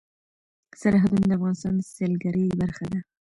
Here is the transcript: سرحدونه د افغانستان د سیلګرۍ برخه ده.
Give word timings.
سرحدونه 0.81 1.25
د 1.27 1.31
افغانستان 1.39 1.73
د 1.77 1.81
سیلګرۍ 1.95 2.45
برخه 2.61 2.85
ده. 2.91 2.99